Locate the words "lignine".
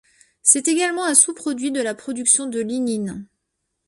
2.59-3.27